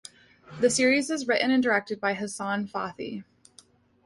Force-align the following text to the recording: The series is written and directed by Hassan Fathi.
The 0.61 0.71
series 0.71 1.11
is 1.11 1.27
written 1.27 1.51
and 1.51 1.61
directed 1.61 1.99
by 1.99 2.15
Hassan 2.15 2.67
Fathi. 2.69 3.23